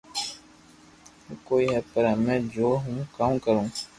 [1.47, 3.61] ڪوئي ھي پر ھمي جو ھون ڪو ڪاو